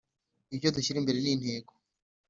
ibyo 0.53 0.69
dushyira 0.75 0.97
imbere 0.99 1.19
n 1.21 1.27
intego 1.33 1.71